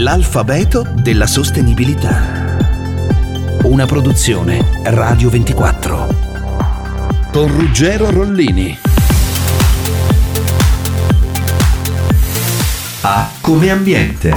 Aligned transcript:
L'alfabeto 0.00 0.86
della 0.94 1.26
sostenibilità. 1.26 2.56
Una 3.64 3.84
produzione 3.84 4.80
Radio 4.84 5.28
24. 5.28 6.14
Con 7.32 7.48
Ruggero 7.48 8.08
Rollini. 8.08 8.78
A 13.00 13.28
come 13.40 13.70
ambiente. 13.70 14.32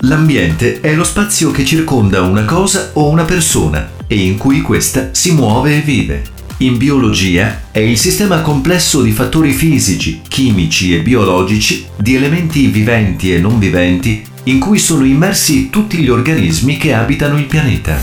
L'ambiente 0.00 0.80
è 0.80 0.94
lo 0.94 1.04
spazio 1.04 1.50
che 1.50 1.66
circonda 1.66 2.22
una 2.22 2.46
cosa 2.46 2.92
o 2.94 3.10
una 3.10 3.24
persona 3.24 3.90
e 4.06 4.14
in 4.14 4.38
cui 4.38 4.62
questa 4.62 5.10
si 5.12 5.34
muove 5.34 5.76
e 5.76 5.80
vive. 5.80 6.37
In 6.60 6.76
biologia 6.76 7.60
è 7.70 7.78
il 7.78 7.96
sistema 7.96 8.40
complesso 8.40 9.00
di 9.02 9.12
fattori 9.12 9.52
fisici, 9.52 10.22
chimici 10.26 10.92
e 10.92 11.02
biologici, 11.02 11.86
di 11.96 12.16
elementi 12.16 12.66
viventi 12.66 13.32
e 13.32 13.38
non 13.38 13.60
viventi, 13.60 14.26
in 14.44 14.58
cui 14.58 14.78
sono 14.78 15.04
immersi 15.04 15.70
tutti 15.70 15.98
gli 15.98 16.08
organismi 16.08 16.76
che 16.76 16.94
abitano 16.94 17.38
il 17.38 17.44
pianeta. 17.44 17.96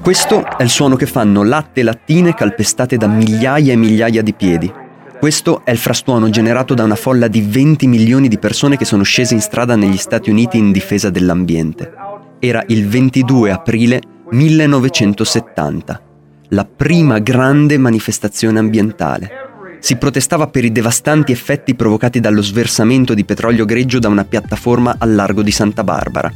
Questo 0.00 0.46
è 0.56 0.62
il 0.62 0.70
suono 0.70 0.94
che 0.94 1.06
fanno 1.06 1.42
latte 1.42 1.80
e 1.80 1.82
lattine 1.82 2.34
calpestate 2.34 2.96
da 2.96 3.08
migliaia 3.08 3.72
e 3.72 3.76
migliaia 3.76 4.22
di 4.22 4.32
piedi. 4.32 4.81
Questo 5.22 5.64
è 5.64 5.70
il 5.70 5.78
frastuono 5.78 6.30
generato 6.30 6.74
da 6.74 6.82
una 6.82 6.96
folla 6.96 7.28
di 7.28 7.42
20 7.42 7.86
milioni 7.86 8.26
di 8.26 8.40
persone 8.40 8.76
che 8.76 8.84
sono 8.84 9.04
scese 9.04 9.34
in 9.34 9.40
strada 9.40 9.76
negli 9.76 9.96
Stati 9.96 10.30
Uniti 10.30 10.58
in 10.58 10.72
difesa 10.72 11.10
dell'ambiente. 11.10 11.92
Era 12.40 12.64
il 12.66 12.88
22 12.88 13.52
aprile 13.52 14.00
1970, 14.30 16.02
la 16.48 16.64
prima 16.64 17.20
grande 17.20 17.78
manifestazione 17.78 18.58
ambientale. 18.58 19.30
Si 19.78 19.94
protestava 19.94 20.48
per 20.48 20.64
i 20.64 20.72
devastanti 20.72 21.30
effetti 21.30 21.76
provocati 21.76 22.18
dallo 22.18 22.42
sversamento 22.42 23.14
di 23.14 23.24
petrolio 23.24 23.64
greggio 23.64 24.00
da 24.00 24.08
una 24.08 24.24
piattaforma 24.24 24.96
al 24.98 25.14
largo 25.14 25.42
di 25.42 25.52
Santa 25.52 25.84
Barbara. 25.84 26.32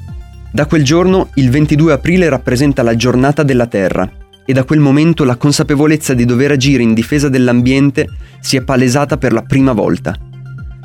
Da 0.52 0.66
quel 0.66 0.84
giorno 0.84 1.30
il 1.34 1.50
22 1.50 1.92
aprile 1.92 2.28
rappresenta 2.28 2.84
la 2.84 2.94
giornata 2.94 3.42
della 3.42 3.66
Terra 3.66 4.08
e 4.46 4.52
da 4.52 4.64
quel 4.64 4.78
momento 4.78 5.24
la 5.24 5.36
consapevolezza 5.36 6.14
di 6.14 6.24
dover 6.24 6.52
agire 6.52 6.82
in 6.82 6.94
difesa 6.94 7.28
dell'ambiente 7.28 8.08
si 8.40 8.56
è 8.56 8.62
palesata 8.62 9.18
per 9.18 9.32
la 9.32 9.42
prima 9.42 9.72
volta. 9.72 10.16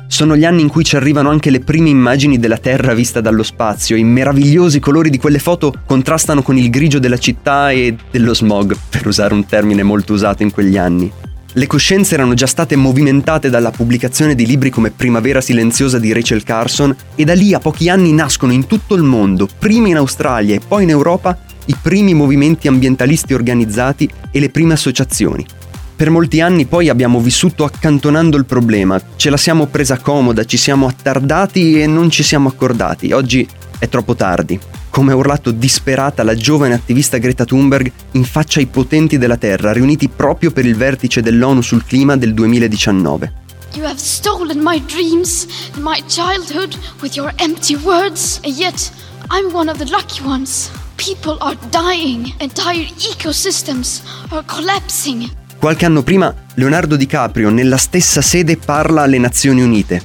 Sono 0.08 0.36
gli 0.36 0.44
anni 0.44 0.60
in 0.60 0.68
cui 0.68 0.84
ci 0.84 0.96
arrivano 0.96 1.30
anche 1.30 1.48
le 1.48 1.60
prime 1.60 1.88
immagini 1.88 2.38
della 2.38 2.58
Terra 2.58 2.92
vista 2.92 3.22
dallo 3.22 3.42
spazio, 3.42 3.96
i 3.96 4.04
meravigliosi 4.04 4.78
colori 4.78 5.08
di 5.08 5.16
quelle 5.16 5.38
foto 5.38 5.72
contrastano 5.86 6.42
con 6.42 6.58
il 6.58 6.68
grigio 6.68 6.98
della 6.98 7.16
città 7.16 7.70
e 7.70 7.96
dello 8.10 8.34
smog, 8.34 8.76
per 8.90 9.06
usare 9.06 9.32
un 9.32 9.46
termine 9.46 9.82
molto 9.82 10.12
usato 10.12 10.42
in 10.42 10.50
quegli 10.50 10.76
anni. 10.76 11.10
Le 11.54 11.66
coscienze 11.66 12.14
erano 12.14 12.32
già 12.32 12.46
state 12.46 12.76
movimentate 12.76 13.48
dalla 13.48 13.70
pubblicazione 13.70 14.34
di 14.34 14.46
libri 14.46 14.70
come 14.70 14.90
Primavera 14.90 15.42
silenziosa 15.42 15.98
di 15.98 16.12
Rachel 16.12 16.42
Carson 16.42 16.94
e 17.14 17.24
da 17.24 17.34
lì 17.34 17.54
a 17.54 17.58
pochi 17.58 17.88
anni 17.90 18.12
nascono 18.12 18.52
in 18.52 18.66
tutto 18.66 18.94
il 18.94 19.02
mondo, 19.02 19.48
prima 19.58 19.88
in 19.88 19.96
Australia 19.96 20.54
e 20.54 20.60
poi 20.66 20.84
in 20.84 20.90
Europa, 20.90 21.38
i 21.66 21.76
primi 21.80 22.14
movimenti 22.14 22.68
ambientalisti 22.68 23.34
organizzati 23.34 24.08
e 24.30 24.40
le 24.40 24.50
prime 24.50 24.74
associazioni. 24.74 25.46
Per 25.94 26.10
molti 26.10 26.40
anni 26.40 26.66
poi 26.66 26.88
abbiamo 26.88 27.20
vissuto 27.20 27.64
accantonando 27.64 28.36
il 28.36 28.44
problema, 28.44 29.00
ce 29.16 29.30
la 29.30 29.36
siamo 29.36 29.66
presa 29.66 29.98
comoda, 29.98 30.44
ci 30.44 30.56
siamo 30.56 30.88
attardati 30.88 31.80
e 31.80 31.86
non 31.86 32.10
ci 32.10 32.22
siamo 32.22 32.48
accordati. 32.48 33.12
Oggi 33.12 33.46
è 33.78 33.88
troppo 33.88 34.14
tardi. 34.16 34.58
Come 34.90 35.12
ha 35.12 35.16
urlato 35.16 35.50
disperata 35.52 36.22
la 36.22 36.34
giovane 36.34 36.74
attivista 36.74 37.18
Greta 37.18 37.44
Thunberg 37.44 37.90
in 38.12 38.24
faccia 38.24 38.58
ai 38.58 38.66
potenti 38.66 39.16
della 39.16 39.36
Terra, 39.36 39.72
riuniti 39.72 40.08
proprio 40.08 40.50
per 40.50 40.66
il 40.66 40.76
vertice 40.76 41.22
dell'ONU 41.22 41.62
sul 41.62 41.84
clima 41.84 42.16
del 42.16 42.34
2019. 42.34 43.32
You 43.74 43.84
have 43.86 43.98
stolen 43.98 44.60
my 44.60 44.82
dreams 44.84 45.46
and 45.74 45.82
my 45.82 46.02
childhood 46.06 46.76
with 47.00 47.14
your 47.14 47.32
empty 47.36 47.76
words, 47.76 48.38
and 48.44 48.54
yet 48.54 48.92
I'm 49.30 49.54
one 49.54 49.70
of 49.70 49.78
the 49.78 49.88
lucky 49.88 50.20
ones. 50.22 50.70
People 51.02 51.36
are 51.40 51.58
dying, 51.70 52.32
entire 52.38 52.86
ecosystems 53.10 54.02
are 54.30 54.44
collapsing. 54.46 55.28
Qualche 55.58 55.84
anno 55.84 56.04
prima, 56.04 56.32
Leonardo 56.54 56.94
DiCaprio 56.94 57.50
nella 57.50 57.76
stessa 57.76 58.22
sede 58.22 58.56
parla 58.56 59.02
alle 59.02 59.18
Nazioni 59.18 59.62
Unite. 59.62 60.00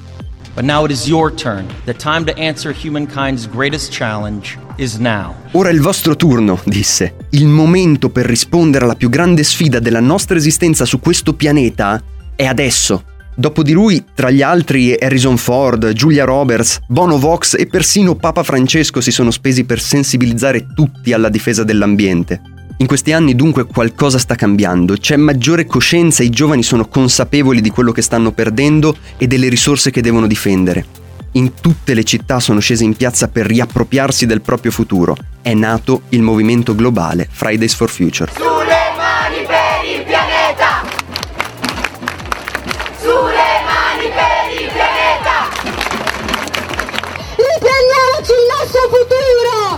But 0.55 0.63
now 0.63 0.85
it 0.85 0.91
is 0.91 1.05
your 1.05 1.31
turn. 1.31 1.67
The 1.85 1.93
time 1.93 2.23
to 2.23 2.33
answer 2.41 2.75
humankind's 2.75 3.47
greatest 3.47 3.95
challenge 3.95 4.57
is 4.77 4.95
now. 4.95 5.35
Ora 5.51 5.69
è 5.69 5.71
il 5.71 5.81
vostro 5.81 6.15
turno, 6.15 6.59
disse. 6.65 7.13
Il 7.29 7.45
momento 7.45 8.09
per 8.09 8.25
rispondere 8.25 8.85
alla 8.85 8.95
più 8.95 9.09
grande 9.09 9.43
sfida 9.43 9.77
della 9.77 9.99
nostra 9.99 10.35
esistenza 10.35 10.83
su 10.83 10.99
questo 10.99 11.35
pianeta 11.35 12.01
è 12.35 12.45
adesso. 12.47 13.03
Dopo 13.39 13.61
di 13.61 13.71
lui, 13.71 14.03
tra 14.15 14.31
gli 14.31 14.41
altri, 14.41 14.95
Harrison 14.99 15.37
Ford, 15.37 15.91
Julia 15.91 16.25
Roberts, 16.25 16.79
Bono 16.87 17.19
Vox 17.19 17.53
e 17.55 17.67
persino 17.67 18.15
Papa 18.15 18.41
Francesco 18.41 18.99
si 18.99 19.11
sono 19.11 19.29
spesi 19.29 19.63
per 19.63 19.79
sensibilizzare 19.79 20.65
tutti 20.73 21.13
alla 21.13 21.29
difesa 21.29 21.63
dell'ambiente. 21.63 22.41
In 22.77 22.87
questi 22.87 23.13
anni 23.13 23.35
dunque 23.35 23.65
qualcosa 23.65 24.17
sta 24.17 24.33
cambiando, 24.33 24.95
c'è 24.95 25.17
maggiore 25.17 25.67
coscienza, 25.67 26.23
i 26.23 26.31
giovani 26.31 26.63
sono 26.63 26.87
consapevoli 26.87 27.61
di 27.61 27.69
quello 27.69 27.91
che 27.91 28.01
stanno 28.01 28.31
perdendo 28.31 28.97
e 29.17 29.27
delle 29.27 29.49
risorse 29.49 29.91
che 29.91 30.01
devono 30.01 30.25
difendere. 30.25 30.85
In 31.33 31.53
tutte 31.61 31.93
le 31.93 32.03
città 32.03 32.39
sono 32.39 32.59
scese 32.59 32.85
in 32.85 32.95
piazza 32.95 33.27
per 33.27 33.45
riappropriarsi 33.45 34.25
del 34.25 34.41
proprio 34.41 34.71
futuro. 34.71 35.15
È 35.43 35.53
nato 35.53 36.01
il 36.09 36.23
movimento 36.23 36.73
globale 36.73 37.27
Fridays 37.29 37.75
for 37.75 37.91
Future. 37.91 38.86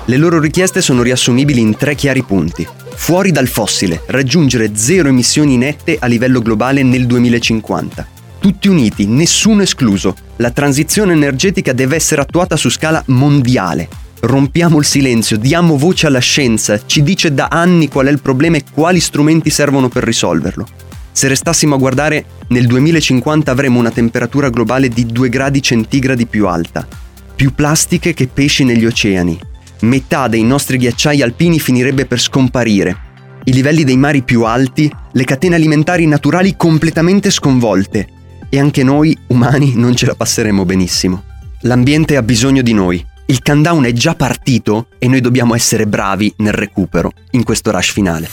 Le 0.09 0.18
loro 0.18 0.40
richieste 0.40 0.81
sono 0.81 1.03
riassumibili 1.03 1.59
in 1.62 1.78
tre 1.78 1.94
chiari 1.94 2.24
punti. 2.24 2.68
Fuori 2.96 3.31
dal 3.31 3.46
fossile, 3.46 4.02
raggiungere 4.08 4.72
zero 4.74 5.08
emissioni 5.08 5.56
nette 5.56 5.97
a 6.00 6.08
livello 6.08 6.42
globale 6.42 6.81
nel 6.81 7.06
2050. 7.06 8.08
Tutti 8.40 8.68
uniti, 8.70 9.06
nessuno 9.06 9.62
escluso. 9.62 10.16
La 10.38 10.50
transizione 10.50 11.14
energetica 11.14 11.74
deve 11.74 11.96
essere 11.96 12.22
attuata 12.22 12.56
su 12.56 12.72
scala 12.72 13.03
mondiale. 13.09 13.88
Rompiamo 14.22 14.80
il 14.80 14.86
silenzio, 14.86 15.38
diamo 15.38 15.78
voce 15.78 16.08
alla 16.08 16.18
scienza, 16.18 16.84
ci 16.88 17.03
dice 17.03 17.31
da 17.31 17.47
anni 17.52 17.88
qual 17.88 18.08
è 18.08 18.09
il 18.09 18.20
problema 18.20 18.58
e 18.58 18.64
quali 18.74 19.00
strumenti 19.00 19.52
servono 19.52 19.90
per 19.90 20.06
risolverlo. 20.06 20.68
Se 21.12 21.28
restassimo 21.28 21.76
a 21.76 21.78
guardare, 21.78 22.26
nel 22.47 22.66
2050 22.66 23.52
avremo 23.52 23.78
una 23.78 23.91
temperatura 23.91 24.50
globale 24.50 24.90
di 24.90 25.06
2 25.06 25.30
gradi 25.30 25.62
centigradi 25.62 26.26
più 26.26 26.47
alta, 26.47 26.88
più 27.36 27.53
plastiche 27.53 28.16
che 28.16 28.26
pesci 28.26 28.64
negli 28.64 28.88
oceani, 28.88 29.40
metà 29.81 30.28
dei 30.28 30.44
nostri 30.44 30.78
ghiacciai 30.78 31.22
alpini 31.22 31.59
finirebbe 31.59 32.06
per 32.06 32.19
scomparire, 32.19 33.07
i 33.45 33.51
livelli 33.51 33.84
dei 33.84 33.97
mari 33.97 34.22
più 34.22 34.44
alti, 34.44 34.91
le 35.12 35.23
catene 35.23 35.56
alimentari 35.56 36.06
naturali 36.06 36.56
completamente 36.56 37.31
sconvolte 37.31 38.07
e 38.50 38.59
anche 38.59 38.84
noi, 38.84 39.17
umani, 39.28 39.73
non 39.75 39.95
ce 39.95 40.06
la 40.06 40.13
passeremo 40.13 40.66
benissimo. 40.66 41.23
L'ambiente 41.62 42.16
ha 42.16 42.22
bisogno 42.22 42.62
di 42.62 42.73
noi. 42.73 43.03
Il 43.25 43.41
countdown 43.41 43.85
è 43.85 43.91
già 43.91 44.16
partito 44.16 44.88
e 45.00 45.07
noi 45.07 45.22
dobbiamo 45.22 45.56
essere 45.56 45.88
bravi 45.88 46.31
nel 46.38 46.53
recupero 46.53 47.11
in 47.31 47.44
questo 47.44 47.72
rush 47.72 47.91
finale. 47.91 48.29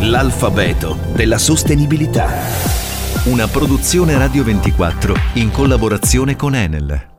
L'alfabeto 0.00 0.98
della 1.14 1.38
sostenibilità. 1.38 2.28
Una 3.24 3.46
produzione 3.48 4.18
Radio 4.18 4.44
24 4.44 5.16
in 5.34 5.50
collaborazione 5.50 6.36
con 6.36 6.54
Enel. 6.54 7.14